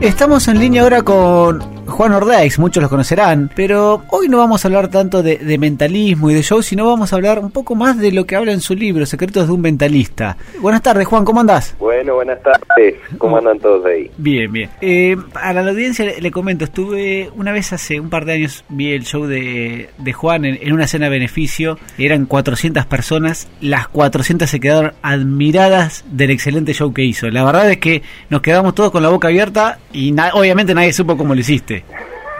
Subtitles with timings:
[0.00, 4.68] Estamos en línea ahora con Juan Ordeix, muchos los conocerán, pero hoy no vamos a
[4.68, 8.10] hablar tanto de, mentalismo y de show, sino vamos a hablar un poco más de
[8.10, 10.38] lo que habla en su libro, Secretos de un Mentalista.
[10.60, 11.74] Buenas tardes, Juan, ¿cómo andás?
[12.08, 14.10] Buenas tardes, ¿cómo andan todos ahí?
[14.16, 14.70] Bien, bien.
[14.80, 18.92] Eh, a la audiencia le, comento, estuve una vez hace un par de años, vi
[18.92, 24.60] el show de, Juan en, una cena de beneficio, eran 400 personas, las 400 se
[24.60, 27.28] quedaron admiradas del excelente show que hizo.
[27.28, 31.16] La verdad es que nos quedamos todos con la boca abierta y obviamente nadie supo
[31.16, 31.84] cómo lo hiciste.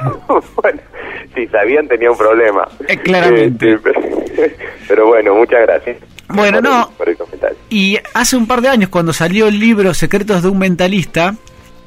[0.62, 0.80] bueno,
[1.34, 2.66] si sabían tenía un problema.
[2.88, 3.74] Eh, claramente.
[3.74, 4.56] Este,
[4.88, 5.98] pero, bueno, muchas gracias.
[6.28, 6.90] Bueno, no.
[7.70, 11.36] Y hace un par de años, cuando salió el libro Secretos de un Mentalista,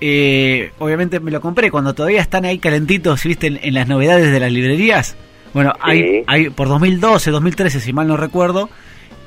[0.01, 4.39] eh, obviamente me lo compré cuando todavía están ahí calentitos, viste, en, las novedades de
[4.39, 5.15] las librerías.
[5.53, 8.69] Bueno, hay, hay por 2012, 2013, si mal no recuerdo,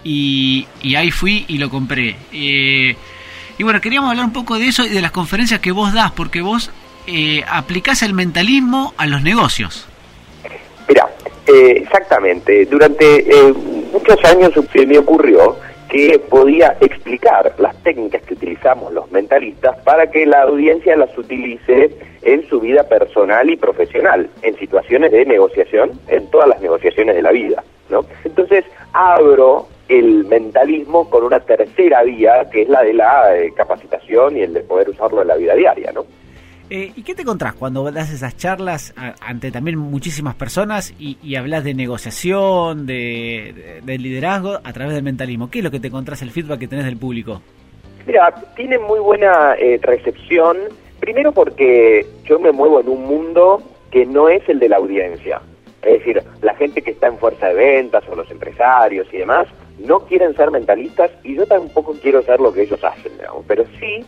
[0.03, 2.17] y, y ahí fui y lo compré.
[2.33, 2.97] Eh,
[3.59, 6.13] y bueno, queríamos hablar un poco de eso y de las conferencias que vos das,
[6.13, 6.71] porque vos
[7.07, 9.87] eh, aplicás el mentalismo a los negocios.
[10.89, 11.09] Mira,
[11.47, 12.67] eh, exactamente.
[12.67, 13.55] Durante eh,
[13.93, 15.57] muchos años se me ocurrió
[15.97, 21.91] que podía explicar las técnicas que utilizamos los mentalistas para que la audiencia las utilice
[22.21, 27.23] en su vida personal y profesional, en situaciones de negociación, en todas las negociaciones de
[27.23, 27.65] la vida.
[27.89, 28.05] ¿no?
[28.25, 34.37] Entonces abro el mentalismo con una tercera vía, que es la de la eh, capacitación
[34.37, 36.05] y el de poder usarlo en la vida diaria, ¿no?
[36.69, 41.63] Eh, ¿Y qué te encontrás cuando das esas charlas ante también muchísimas personas y, hablas
[41.63, 45.49] de negociación, de, liderazgo a través del mentalismo?
[45.49, 47.41] ¿Qué es lo que te encontrás, el feedback que tenés del público?
[48.05, 50.57] Mira, tiene muy buena eh, recepción,
[50.99, 55.41] primero porque yo me muevo en un mundo que no es el de la audiencia.
[55.83, 59.47] Es decir, la gente que está en fuerza de ventas o los empresarios y demás
[59.79, 63.13] no quieren ser mentalistas y yo tampoco quiero ser lo que ellos hacen,
[63.47, 64.05] pero sí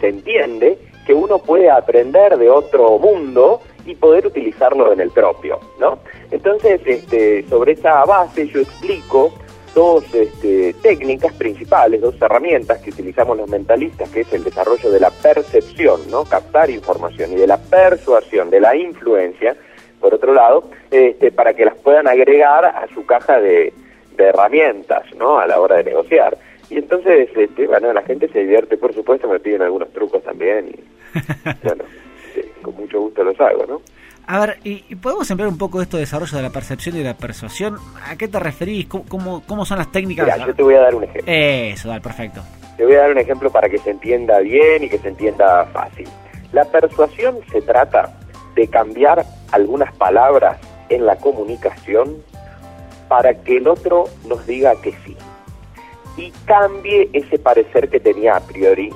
[0.00, 5.58] se entiende que uno puede aprender de otro mundo y poder utilizarlo en el propio,
[5.78, 5.98] ¿no?
[6.30, 9.32] Entonces, este, sobre esa base yo explico
[9.74, 15.00] dos este, técnicas principales, dos herramientas que utilizamos los mentalistas, que es el desarrollo de
[15.00, 16.24] la percepción, ¿no?
[16.24, 19.56] Captar información y de la persuasión, de la influencia,
[20.00, 23.72] por otro lado, este, para que las puedan agregar a su caja de,
[24.18, 25.38] herramientas, ¿no?
[25.38, 26.36] A la hora de negociar.
[26.70, 30.68] Y entonces, este, bueno, la gente se divierte, por supuesto, me piden algunos trucos también
[30.68, 31.18] y,
[31.64, 31.82] bueno,
[32.28, 33.82] este, con mucho gusto los hago, ¿no?
[34.28, 37.06] A ver, ¿y, podemos emplear un poco esto de desarrollo de la percepción y de
[37.06, 37.76] la persuasión?
[38.06, 38.86] ¿A qué te referís?
[38.86, 40.26] ¿Cómo, cómo, son las técnicas?
[40.26, 41.24] Mira, yo te voy a dar un ejemplo.
[41.26, 42.40] Eso, dale, perfecto.
[42.76, 45.64] Te voy a dar un ejemplo para que se entienda bien y que se entienda
[45.72, 46.06] fácil.
[46.52, 48.16] La persuasión se trata
[48.54, 50.58] de cambiar algunas palabras
[50.88, 52.18] en la comunicación
[53.08, 55.16] para que el otro nos diga que sí
[56.16, 58.90] y cambie ese parecer que tenía a priori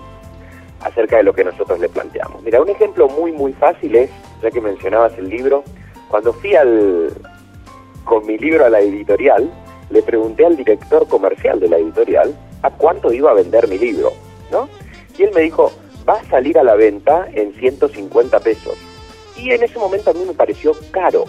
[0.80, 2.42] acerca de lo que nosotros le planteamos.
[2.42, 4.10] Mira, un ejemplo muy muy fácil es,
[4.42, 5.64] ya que mencionabas el libro,
[6.08, 7.10] cuando fui al
[8.04, 9.50] con mi libro a la editorial,
[9.91, 14.12] le pregunté al director comercial de la editorial a cuánto iba a vender mi libro,
[14.50, 14.69] ¿no?
[15.16, 15.72] Y él me dijo,
[16.08, 18.76] va a salir a la venta en 150 pesos.
[19.36, 21.25] Y en ese momento a mí me pareció caro.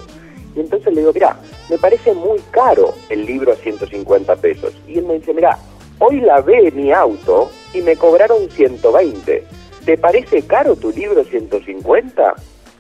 [0.56, 1.38] Y entonces le digo, mira,
[1.70, 4.74] me parece muy caro el libro a 150 pesos.
[4.88, 5.58] Y él me dice, mira,
[6.00, 9.44] hoy la ve mi auto y me cobraron 120.
[9.86, 12.34] ¿Te parece caro tu libro 150?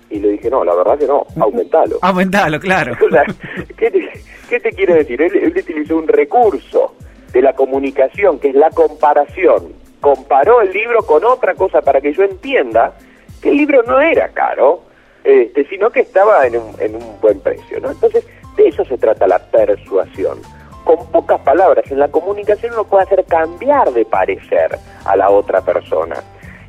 [0.09, 2.00] Y le dije, no, la verdad que no, aumentalo.
[2.02, 2.96] aumentalo, claro.
[3.78, 5.22] ¿qué, te, quiere decir?
[5.22, 6.96] Él, él utilizó un recurso
[7.31, 9.74] de la comunicación, que es la comparación.
[10.00, 12.94] Comparó el libro con otra cosa para que yo entienda
[13.42, 14.84] que el libro no era caro,
[15.24, 17.80] este, sino que estaba en un, en un buen precio.
[17.80, 17.92] ¿no?
[17.92, 20.40] Entonces, de eso se trata la persuasión.
[20.85, 25.59] Con pocas palabras, en la comunicación uno puede hacer cambiar de parecer a la otra
[25.59, 26.16] persona.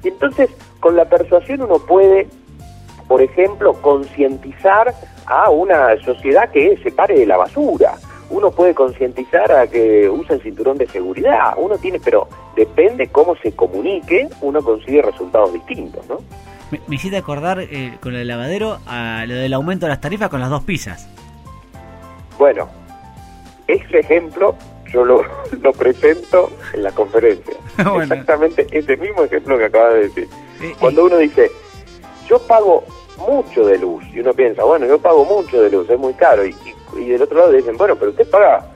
[0.02, 0.50] Y entonces,
[0.80, 2.26] con la persuasión uno puede,
[3.06, 4.92] por ejemplo, concientizar
[5.26, 7.94] a una sociedad que se pare de la basura.
[8.30, 11.54] Uno puede concientizar a que usen cinturón de seguridad.
[11.58, 16.18] Uno tiene, pero depende cómo se comunique, uno consigue resultados distintos, ¿no?
[16.70, 20.40] Me, hiciste acordar eh, con el lavadero a lo del aumento de las tarifas con
[20.40, 21.08] las dos pizzas.
[22.38, 22.68] Bueno,
[23.66, 24.56] ese ejemplo
[24.92, 25.24] yo lo,
[25.60, 27.54] lo presento en la conferencia.
[28.02, 30.28] Exactamente ese mismo ejemplo que acabas de decir.
[30.62, 31.50] Eh, Cuando uno dice,
[32.28, 32.84] yo pago
[33.18, 36.46] mucho de luz, y uno piensa, bueno, yo pago mucho de luz, es muy caro,
[36.46, 36.54] y,
[36.98, 38.66] y, del otro lado dicen, bueno, pero usted paga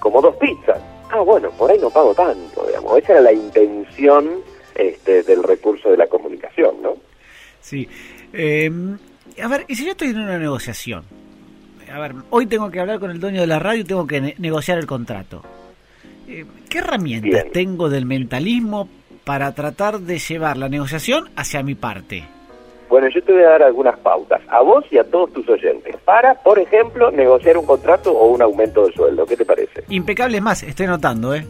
[0.00, 0.78] como dos pizzas.
[1.10, 2.98] Ah, bueno, por ahí no pago tanto, digamos.
[2.98, 4.42] Esa era la intención
[4.74, 6.96] este, del recurso de la comunicación, ¿no?
[7.60, 7.88] Sí.
[8.32, 8.98] Em,
[9.42, 11.04] a ver, y si yo estoy en una negociación,
[11.92, 14.34] a ver, hoy tengo que hablar con el dueño de la radio y tengo que
[14.38, 15.42] negociar el contrato.
[16.28, 18.88] Eh, ¿Qué herramientas tengo del mentalismo
[19.24, 22.24] para tratar de llevar la negociación hacia mi parte?
[22.88, 25.94] Bueno, yo te voy a dar algunas pautas, a vos y a todos tus oyentes,
[26.04, 29.26] para, por ejemplo, negociar un contrato o un aumento de sueldo.
[29.26, 29.84] ¿Qué te parece?
[29.90, 31.46] Impecable más, estoy notando, ¿eh?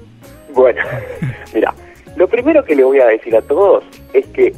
[0.52, 0.82] Bueno,
[1.55, 1.73] mira,
[2.17, 4.52] lo primero que le voy a decir a todos es que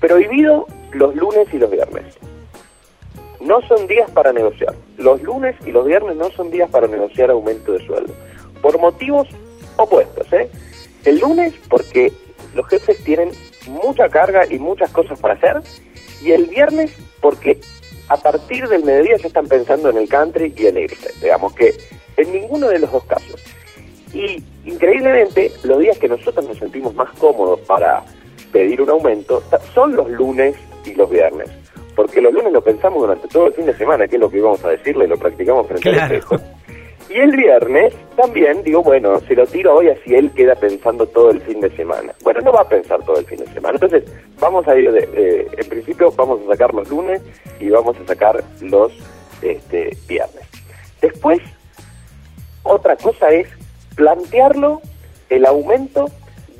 [0.00, 2.16] prohibido los lunes y los viernes.
[3.40, 4.74] No son días para negociar.
[5.00, 8.14] Los lunes y los viernes no son días para negociar aumento de sueldo.
[8.60, 9.26] Por motivos
[9.76, 10.50] opuestos, ¿eh?
[11.04, 12.12] El lunes porque
[12.54, 13.30] los jefes tienen
[13.66, 15.62] mucha carga y muchas cosas para hacer
[16.22, 16.92] y el viernes
[17.22, 17.58] porque
[18.08, 21.10] a partir del mediodía ya están pensando en el country y en irse.
[21.22, 21.74] Digamos que
[22.18, 23.40] en ninguno de los dos casos.
[24.12, 28.04] Y increíblemente, los días que nosotros nos sentimos más cómodos para
[28.52, 29.42] pedir un aumento
[29.72, 31.48] son los lunes y los viernes.
[32.10, 34.38] Porque los lunes lo pensamos durante todo el fin de semana, que es lo que
[34.38, 36.36] íbamos a decirle, lo practicamos frente al espejo.
[37.08, 41.30] Y el viernes también digo, bueno, se lo tiro hoy así él queda pensando todo
[41.30, 42.12] el fin de semana.
[42.24, 43.74] Bueno, no va a pensar todo el fin de semana.
[43.76, 44.02] Entonces,
[44.40, 47.22] vamos a ir, de, en principio vamos a sacar los lunes
[47.60, 48.92] y vamos a sacar los
[49.40, 50.48] este, viernes.
[51.00, 51.38] Después,
[52.64, 53.46] otra cosa es
[53.94, 54.80] plantearlo,
[55.28, 56.06] el aumento,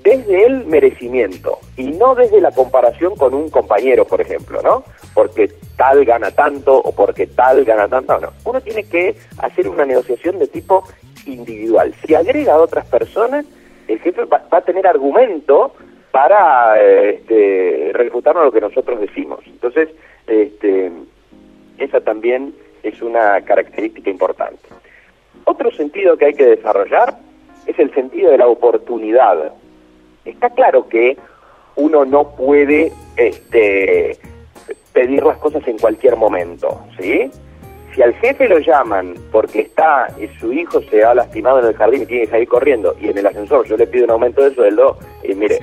[0.03, 4.85] desde el merecimiento y no desde la comparación con un compañero, por ejemplo, ¿no?
[5.15, 8.33] Porque tal gana tanto o porque tal gana tanto, no.
[8.45, 10.85] Uno tiene que hacer una negociación de tipo
[11.27, 11.95] individual.
[12.05, 13.45] Si agrega a otras personas,
[13.89, 15.75] el jefe va, a tener argumento
[16.11, 19.41] para este, refutarnos lo que nosotros decimos.
[19.47, 19.89] Entonces,
[20.27, 20.91] este,
[21.79, 24.61] esa también es una característica importante.
[25.45, 27.17] Otro sentido que hay que desarrollar
[27.67, 29.53] es el sentido de la oportunidad.
[30.31, 31.17] Está claro que
[31.77, 34.19] uno no puede este,
[34.93, 37.31] pedir las cosas en cualquier momento, ¿sí?
[37.95, 41.75] Si al jefe lo llaman porque está y su hijo se ha lastimado en el
[41.75, 44.43] jardín y tiene que salir corriendo y en el ascensor yo le pido un aumento
[44.43, 45.59] de sueldo y mire,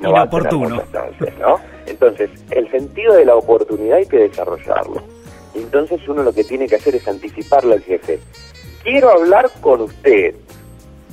[0.00, 1.60] no va a tener entonces, ¿no?
[1.86, 5.02] Entonces, el sentido de la oportunidad hay que desarrollarlo.
[5.54, 8.20] Entonces uno lo que tiene que hacer es anticiparle al jefe.
[8.82, 10.34] Quiero hablar con usted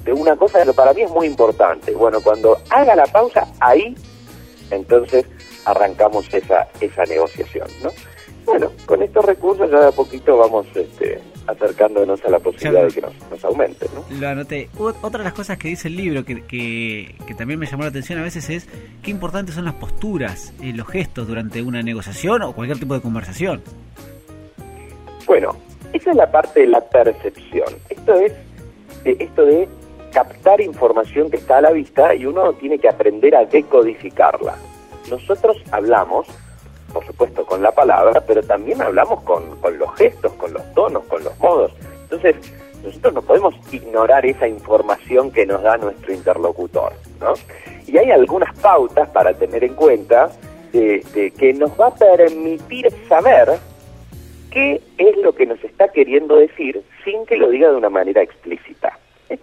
[0.05, 1.91] de una cosa que para mí es muy importante.
[1.93, 3.95] Bueno, cuando haga la pausa, ahí
[4.69, 5.25] entonces
[5.65, 7.89] arrancamos esa, esa negociación, ¿no?
[8.45, 12.93] Bueno, con estos recursos ya de a poquito vamos este, acercándonos a la posibilidad de
[12.93, 14.19] que nos, nos aumente, ¿no?
[14.19, 14.69] Lo anoté.
[14.77, 18.19] Otra de las cosas que dice el libro que, que, también me llamó la atención
[18.19, 18.67] a veces es
[19.01, 23.01] qué importantes son las posturas, y los gestos durante una negociación o cualquier tipo de
[23.01, 23.63] conversación.
[25.25, 25.57] Bueno,
[25.93, 27.73] esa es la parte de la percepción.
[27.89, 28.33] Esto es
[29.05, 29.67] esto de
[30.15, 34.55] captar información que está a la vista y uno tiene que aprender a decodificarla.
[35.09, 36.25] Nosotros hablamos,
[36.93, 39.43] por supuesto, con la palabra, pero también hablamos con,
[39.77, 41.73] los gestos, con los tonos, con los modos.
[42.03, 42.37] Entonces,
[42.81, 47.33] nosotros no podemos ignorar esa información que nos da nuestro interlocutor, ¿no?
[47.85, 50.31] Y hay algunas pautas para tener en cuenta
[50.71, 53.49] que nos va a permitir saber
[54.49, 58.21] qué es lo que nos está queriendo decir sin que lo diga de una manera
[58.21, 58.74] explícita.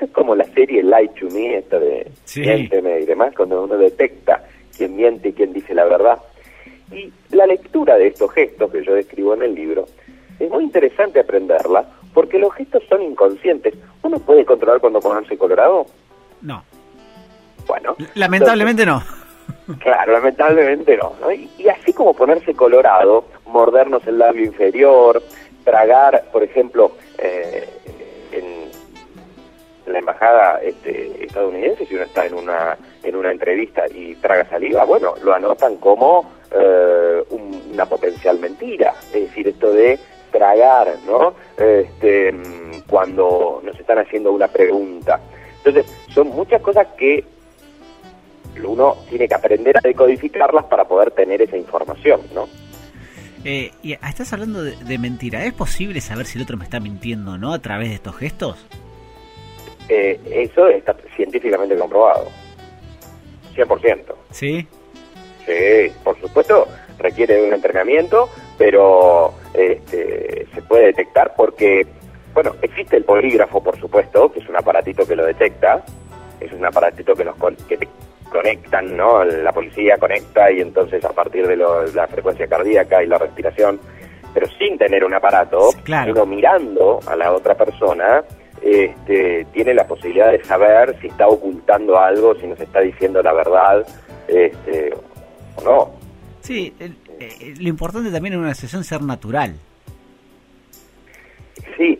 [0.02, 3.76] Esto es como la serie Lie to Me, esta de Miénteme y demás, cuando uno
[3.76, 4.42] detecta
[4.76, 6.18] quién miente y quién dice la verdad.
[6.90, 9.86] Y la lectura de estos gestos que yo describo en el libro
[10.40, 13.74] es muy interesante aprenderla porque los gestos son inconscientes.
[14.02, 15.86] ¿Uno puede controlar cuando ponerse colorado?
[16.40, 16.64] No.
[17.68, 17.94] Bueno.
[18.16, 19.04] Lamentablemente no.
[19.78, 21.12] Claro, lamentablemente no.
[21.30, 25.22] Y, y, así como ponerse colorado, mordernos el labio inferior,
[25.62, 27.68] tragar, por ejemplo, eh,
[29.86, 34.84] la embajada este, estadounidense, si uno está en una en una entrevista y traga saliva,
[34.84, 38.94] bueno, lo anotan como eh, una potencial mentira.
[39.12, 39.98] Es decir, esto de
[40.30, 41.34] tragar, ¿no?
[41.56, 42.34] Este,
[42.88, 45.20] cuando nos están haciendo una pregunta.
[45.64, 47.24] Entonces, son muchas cosas que
[48.64, 52.48] uno tiene que aprender a decodificarlas para poder tener esa información, ¿no?
[53.44, 55.44] Eh, y estás hablando de, de, mentira.
[55.44, 58.16] ¿Es posible saber si el otro me está mintiendo o no a través de estos
[58.16, 58.66] gestos?
[59.94, 62.28] Eh, eso está científicamente comprobado.
[63.54, 64.14] 100%.
[64.30, 64.66] ¿Sí?
[65.44, 66.66] Sí, por supuesto,
[66.98, 71.86] requiere de un entrenamiento, pero este, se puede detectar porque,
[72.32, 75.84] bueno, existe el polígrafo, por supuesto, que es un aparatito que lo detecta,
[76.40, 77.36] es un aparatito que nos
[77.68, 77.88] que te
[78.30, 79.22] conectan, ¿no?
[79.24, 83.78] La policía conecta y entonces a partir de la frecuencia cardíaca y la respiración,
[84.32, 88.24] pero sin tener un aparato, sino mirando a la otra persona,
[88.62, 93.32] este, tiene la posibilidad de saber si está ocultando algo, si nos está diciendo la
[93.32, 93.86] verdad
[94.28, 94.94] este,
[95.56, 95.90] o no.
[96.40, 99.54] Sí, eh, lo importante también en una sesión es ser natural.
[101.76, 101.98] Sí,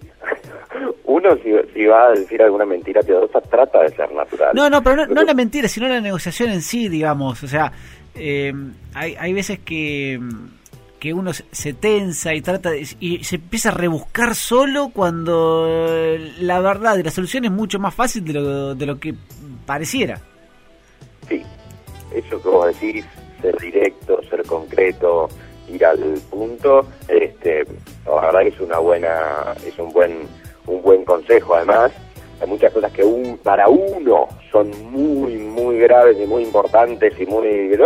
[1.04, 4.52] uno si, va a decir alguna mentira piadosa trata de ser natural.
[4.54, 7.42] No, no, pero no, la mentira, sino la negociación en sí, digamos.
[7.42, 7.72] O sea,
[8.14, 8.52] eh,
[8.94, 10.18] hay, hay veces que
[11.02, 15.66] que uno se tensa y trata y se empieza a rebuscar solo cuando
[16.38, 19.12] la verdad y la solución es mucho más fácil de lo, de lo que
[19.66, 20.20] pareciera.
[21.28, 21.42] Sí,
[22.14, 23.04] eso que vos decís,
[23.40, 25.28] ser directo, ser concreto,
[25.68, 25.98] ir al
[26.30, 27.64] punto, este,
[28.06, 30.28] la verdad es una buena, es un buen,
[30.68, 31.90] un buen consejo además.
[32.40, 37.26] Hay muchas cosas que un, para uno son muy, muy graves y muy importantes y
[37.26, 37.76] muy,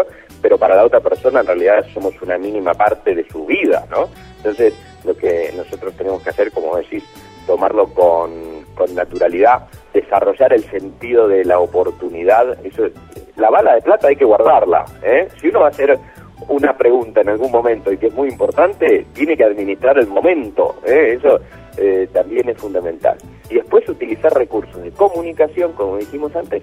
[0.46, 4.08] pero para la otra persona en realidad somos una mínima parte de su vida, ¿no?
[4.36, 4.74] Entonces,
[5.04, 7.02] lo que nosotros tenemos que hacer, como decís,
[7.48, 12.64] tomarlo con, con naturalidad, desarrollar el sentido de la oportunidad.
[12.64, 12.84] Eso,
[13.34, 14.84] la bala de plata hay que guardarla.
[15.02, 15.26] ¿eh?
[15.40, 15.98] Si uno va a hacer
[16.46, 20.76] una pregunta en algún momento y que es muy importante, tiene que administrar el momento.
[20.86, 21.18] ¿eh?
[21.18, 21.40] Eso
[21.76, 23.18] eh, también es fundamental.
[23.50, 26.62] Y después utilizar recursos de comunicación, como dijimos antes,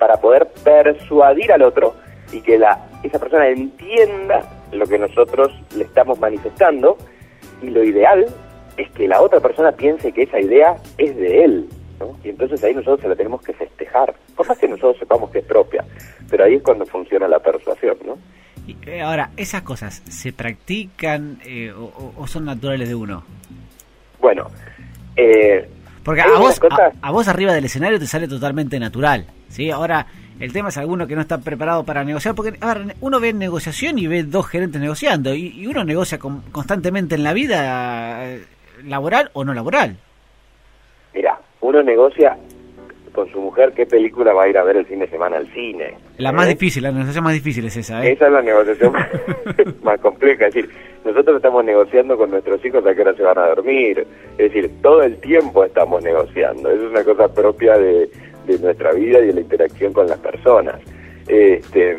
[0.00, 1.94] para poder persuadir al otro
[2.32, 6.96] y que la, esa persona entienda lo que nosotros le estamos manifestando.
[7.62, 8.26] Y lo ideal
[8.76, 11.68] es que la otra persona piense que esa idea es de él,
[12.24, 15.44] y entonces ahí nosotros se la tenemos que festejar, más que nosotros sepamos que es
[15.44, 15.84] propia,
[16.30, 18.18] pero ahí es cuando funciona la persuasión, ¿no?
[18.66, 23.22] Y, eh, ahora, ¿esas cosas se practican eh, o, son naturales de uno?
[24.20, 24.50] Bueno,
[25.16, 25.68] eh,
[26.02, 26.60] porque a vos,
[27.02, 29.70] a, vos arriba del escenario te sale totalmente natural, ¿sí?
[29.70, 30.06] Ahora,
[30.40, 32.54] el tema es alguno que no está preparado para negociar, porque
[33.00, 38.24] uno ve negociación y ve dos gerentes negociando, y, uno negocia constantemente en la vida
[38.84, 39.96] laboral o no laboral.
[41.14, 42.36] Mira, uno negocia
[43.12, 45.46] con su mujer qué película va a ir a ver el fin de semana al
[45.52, 45.96] cine.
[46.18, 46.50] La más ¿Eh?
[46.50, 48.04] difícil, la negociación más difícil es esa.
[48.04, 48.12] ¿eh?
[48.12, 48.92] Esa es la negociación
[49.82, 50.46] más compleja.
[50.46, 50.70] Es decir,
[51.04, 54.06] nosotros estamos negociando con nuestros hijos a qué hora se van a dormir.
[54.38, 56.70] Es decir, todo el tiempo estamos negociando.
[56.70, 58.08] Es una cosa propia de,
[58.52, 60.80] de nuestra vida y de la interacción con las personas.
[61.28, 61.98] Este,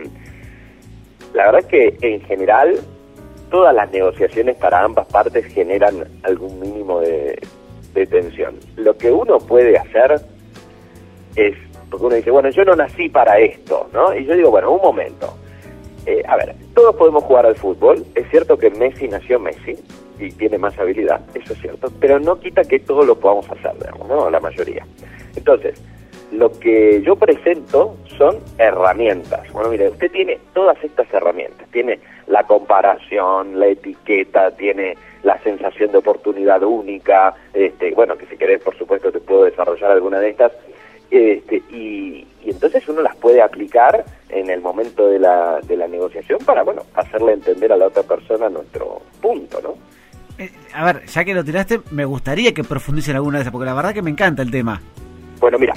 [1.33, 2.75] la verdad es que en general
[3.49, 7.39] todas las negociaciones para ambas partes generan algún mínimo de,
[8.09, 8.55] tensión.
[8.77, 10.21] Lo que uno puede hacer
[11.35, 11.55] es,
[11.89, 14.15] porque uno dice, bueno, yo no nací para esto, ¿no?
[14.15, 15.33] Y yo digo, bueno, un momento.
[16.05, 18.03] Eh, a ver, todos podemos jugar al fútbol.
[18.15, 19.75] Es cierto que Messi nació Messi
[20.17, 23.73] y tiene más habilidad, eso es cierto, pero no quita que todos lo podamos hacer,
[23.77, 24.29] digamos, ¿no?
[24.29, 24.85] La mayoría.
[25.35, 25.81] Entonces,
[26.31, 29.51] lo que yo presento son herramientas.
[29.51, 31.67] Bueno, mire, usted tiene todas estas herramientas.
[31.71, 38.37] Tiene la comparación, la etiqueta, tiene la sensación de oportunidad única, este, bueno, que si
[38.37, 40.51] querés, por supuesto, te puedo desarrollar alguna de estas,
[41.11, 46.39] este, y, entonces uno las puede aplicar en el momento de la, de la negociación
[46.45, 49.75] para, bueno, hacerle entender a la otra persona nuestro punto, ¿no?
[50.37, 53.51] Eh, a ver, ya que lo tiraste, me gustaría que profundice en alguna de esas,
[53.51, 54.81] porque la verdad que me encanta el tema.
[55.39, 55.73] Bueno, mira,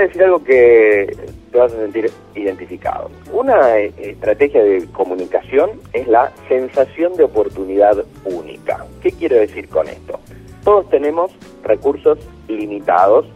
[0.00, 1.16] decir algo que
[1.50, 3.10] te vas a sentir identificado.
[3.32, 8.84] Una eh, estrategia de comunicación es la sensación de oportunidad única.
[9.02, 10.20] ¿Qué quiero decir con esto?
[10.64, 13.26] Todos tenemos recursos limitados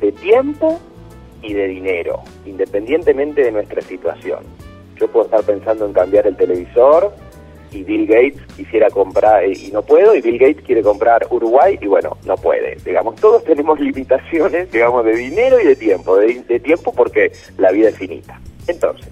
[0.00, 0.80] de tiempo
[1.42, 4.40] y de dinero, independientemente de nuestra situación.
[4.98, 7.12] Yo puedo estar pensando en cambiar el televisor,
[7.72, 11.86] y Bill Gates quisiera comprar y no puedo y Bill Gates quiere comprar Uruguay y
[11.86, 12.76] bueno, no puede.
[12.84, 17.70] Digamos, todos tenemos limitaciones, digamos, de dinero y de tiempo, de, de tiempo porque la
[17.72, 18.40] vida es finita.
[18.68, 19.08] Entonces,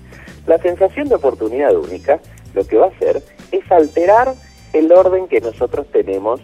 [0.47, 2.21] la sensación de oportunidad única
[2.55, 4.35] lo que va a hacer es alterar
[4.73, 6.41] el orden que nosotros tenemos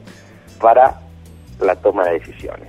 [0.60, 1.00] para
[1.60, 2.68] la toma de decisiones.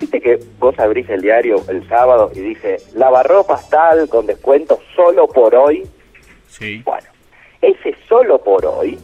[0.00, 5.26] Viste que vos abrís el diario el sábado y dice lavarropas tal con descuento solo
[5.26, 5.88] por hoy.
[6.46, 6.82] Sí.
[6.84, 7.08] Bueno,
[7.62, 8.98] ese solo por hoy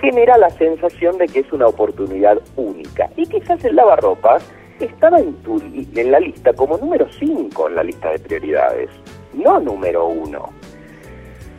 [0.00, 3.08] genera la sensación de que es una oportunidad única.
[3.16, 4.44] Y quizás el lavarropas
[4.80, 8.90] estaba en, la lista como número 5 en la lista de prioridades,
[9.32, 10.50] no número 1.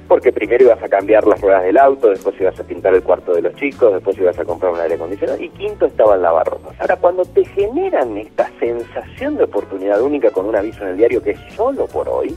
[0.08, 3.34] Porque primero ibas a cambiar las ruedas del auto, después ibas a pintar el cuarto
[3.34, 6.80] de los chicos, después ibas a comprar un aire acondicionado y quinto estaba el lavarropas.
[6.80, 11.24] Ahora, cuando te generan esta sensación de oportunidad única con un aviso en el diario
[11.24, 12.36] que es solo por hoy,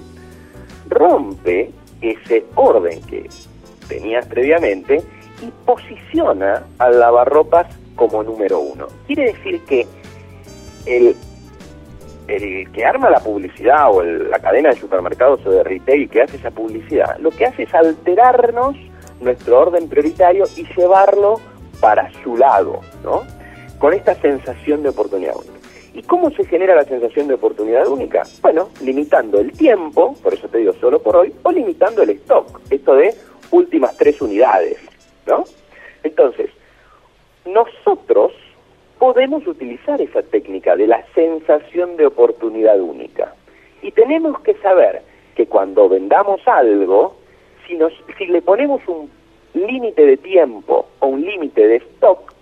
[0.89, 3.27] rompe ese orden que
[3.89, 5.03] tenías previamente
[5.43, 7.67] y posiciona al lavarropas
[7.97, 8.87] como número uno.
[9.07, 9.87] Quiere decir que
[10.87, 11.17] el,
[12.29, 16.37] el que arma la publicidad o la cadena de supermercados o de retail que hace
[16.37, 18.77] esa publicidad, lo que hace es alterarnos
[19.21, 21.41] nuestro orden prioritario y llevarlo
[21.81, 23.23] para su lado, ¿no?
[23.79, 25.59] Con esta sensación de oportunidad única.
[25.95, 28.23] ¿Y cómo se genera la sensación de oportunidad única?
[28.41, 32.61] Bueno, limitando el tiempo, por eso te digo solo por hoy, o limitando el stock.
[32.71, 33.15] Esto de
[33.51, 34.79] últimas tres unidades,
[35.27, 35.45] ¿no?
[36.03, 36.51] Entonces,
[37.45, 38.33] nosotros
[38.99, 43.35] podemos utilizar esa técnica de la sensación de oportunidad única.
[43.83, 45.03] Y tenemos que saber
[45.37, 47.17] que cuando vendamos algo,
[47.67, 49.11] si, nos, si le ponemos un
[49.55, 52.33] límite de tiempo o un límite de stock,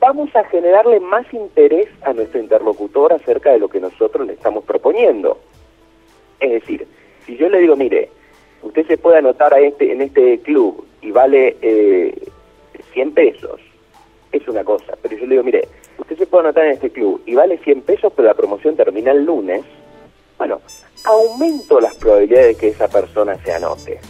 [0.00, 4.64] vamos a generarle más interés a nuestro interlocutor acerca de lo que nosotros le estamos
[4.64, 5.38] proponiendo.
[6.40, 6.86] Es decir,
[7.26, 8.10] si yo le digo, mire,
[8.64, 12.14] usted se puede anotar a este, en este club y vale eh,
[12.92, 13.60] 100 pesos,
[14.32, 15.68] es una cosa, pero yo le digo, mire,
[15.98, 19.12] usted se puede anotar en este club y vale 100 pesos, pero la promoción termina
[19.12, 19.64] el lunes,
[20.38, 20.60] bueno,
[21.04, 24.00] aumento las probabilidades de que esa persona se anote,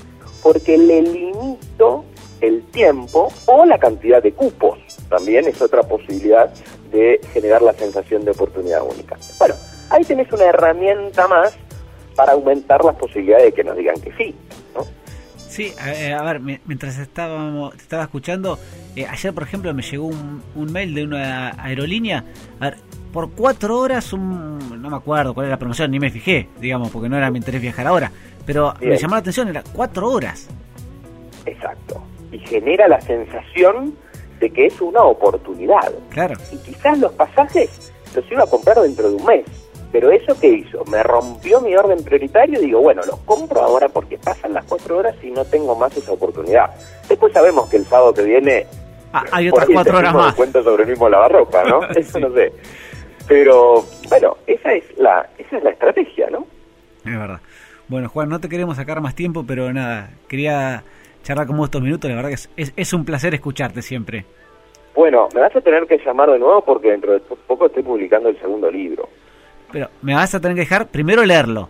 [0.42, 2.04] porque le limito
[2.40, 4.78] el tiempo o la cantidad de cupos.
[5.08, 6.52] También es otra posibilidad
[6.90, 9.16] de generar la sensación de oportunidad única.
[9.38, 9.54] Bueno,
[9.90, 11.54] ahí tenés una herramienta más
[12.14, 14.35] para aumentar las posibilidades de que nos digan que sí.
[14.75, 14.85] ¿no?
[15.54, 18.59] Sí, a, ver, mientras estábamos, te estaba escuchando,
[18.97, 22.25] eh, ayer por ejemplo me llegó un, un, mail de una aerolínea,
[22.59, 22.78] a ver,
[23.12, 26.90] por cuatro horas, un, no me acuerdo cuál era la promoción, ni me fijé, digamos,
[26.90, 28.11] porque no era mi interés viajar ahora,
[28.44, 30.49] pero me llamó la atención, era cuatro horas.
[31.47, 32.02] Exacto,
[32.33, 33.94] y genera la sensación
[34.40, 35.92] de que es una oportunidad.
[36.11, 36.35] Claro.
[36.50, 39.44] Y quizás los pasajes los iba a comprar dentro de un mes
[39.94, 43.88] pero eso que hizo, me rompió mi orden prioritario y digo, bueno, los compro ahora
[43.88, 46.68] porque pasan las cuatro horas y no tengo más esa oportunidad.
[47.08, 48.66] Después sabemos que el sábado que viene
[49.12, 50.34] ah, hay otras cuatro horas más.
[50.34, 51.84] Cuento sobre el mismo lavarropa, ¿no?
[51.96, 52.52] Eso no sé.
[53.28, 56.44] Pero bueno, esa es la esa es la estrategia, ¿no?
[57.04, 57.38] Es verdad.
[57.86, 60.82] Bueno, Juan, no te queremos sacar más tiempo, pero nada, quería
[61.22, 64.24] charlar con vos estos minutos, la verdad que es, es un placer escucharte siempre.
[64.96, 68.28] Bueno, me vas a tener que llamar de nuevo porque dentro de poco estoy publicando
[68.28, 69.08] el segundo libro.
[69.75, 71.69] Pero me vas a tener que dejar primero leerlo.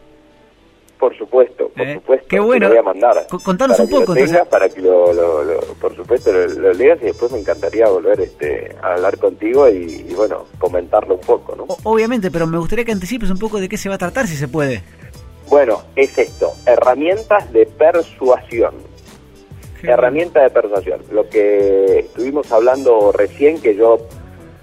[0.98, 1.94] Por supuesto, por ¿Eh?
[1.94, 2.26] supuesto.
[2.28, 2.68] Qué bueno.
[2.68, 3.26] Lo voy a mandar.
[3.42, 4.12] Contanos un poco.
[4.12, 4.46] entonces.
[4.50, 5.06] Para que lo,
[5.80, 10.44] por supuesto lo, leas y después me encantaría volver este, a hablar contigo y, bueno,
[10.58, 11.66] comentarlo un poco, ¿no?
[11.84, 14.36] obviamente, pero me gustaría que anticipes un poco de qué se va a tratar, si
[14.36, 14.82] se puede.
[15.48, 18.74] Bueno, es esto, herramientas de persuasión.
[19.82, 21.00] Herramientas de persuasión.
[21.10, 23.98] Lo que estuvimos hablando recién, que yo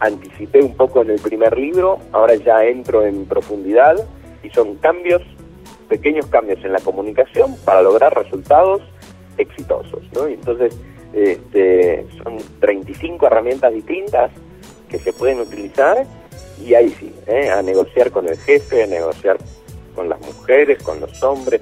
[0.01, 3.95] anticipé un poco en el primer libro, ahora ya entro en profundidad
[4.43, 5.21] y son cambios,
[5.87, 8.81] pequeños cambios en la comunicación para lograr resultados
[9.37, 10.01] exitosos.
[10.13, 10.27] ¿no?
[10.27, 10.75] Y entonces
[11.13, 14.31] este, son 35 herramientas distintas
[14.89, 16.03] que se pueden utilizar
[16.59, 17.49] y ahí sí, ¿eh?
[17.49, 19.37] a negociar con el jefe, a negociar
[19.95, 21.61] con las mujeres, con los hombres,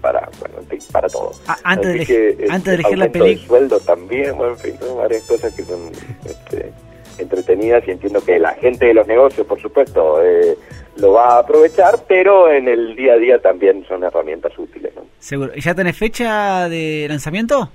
[0.00, 0.56] para bueno,
[0.90, 1.30] para todo.
[1.46, 3.46] Ah, antes, de, que, antes de elegir la película.
[3.46, 5.90] sueldo también, bueno, en fin, varias cosas que son
[6.24, 6.72] este,
[7.18, 10.56] entretenidas y entiendo que la gente de los negocios, por supuesto, eh,
[10.96, 14.94] lo va a aprovechar, pero en el día a día también son herramientas útiles.
[14.94, 15.02] ¿no?
[15.18, 15.52] Seguro.
[15.54, 17.70] ¿Ya tenés fecha de lanzamiento?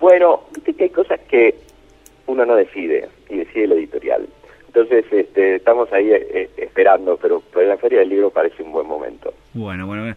[0.00, 1.54] Bueno, viste que hay cosas que
[2.26, 4.26] uno no decide y decide el editorial.
[4.66, 8.86] Entonces este, estamos ahí eh, esperando, pero en la Feria del Libro parece un buen
[8.86, 9.32] momento.
[9.52, 10.14] Bueno, bueno,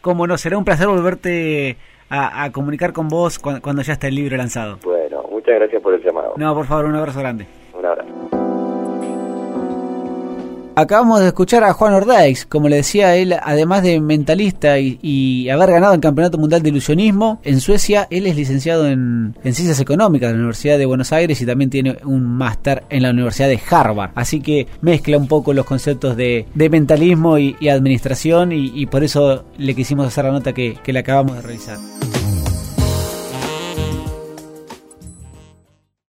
[0.00, 1.76] como no, será un placer volverte
[2.08, 4.78] a, comunicar con vos cuando, cuando ya esté el libro lanzado.
[4.84, 6.34] Bueno, muchas gracias por el llamado.
[6.36, 7.46] No, por favor, un abrazo grande.
[10.78, 15.70] Acabamos de escuchar a Juan Ordeix, como le decía él, además de mentalista y, haber
[15.70, 20.34] ganado el Campeonato Mundial de Ilusionismo, en Suecia él es licenciado en, Ciencias Económicas de
[20.34, 24.10] la Universidad de Buenos Aires y también tiene un máster en la Universidad de Harvard.
[24.16, 29.74] Así que mezcla un poco los conceptos de, mentalismo y, administración y, por eso le
[29.74, 31.78] quisimos hacer la nota que, que le acabamos de realizar.